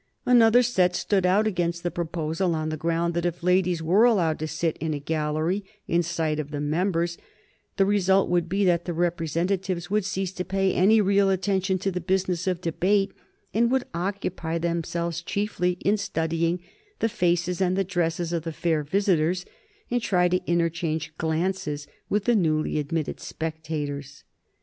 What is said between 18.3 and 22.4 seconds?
of the fair visitors, and trying to interchange glances with the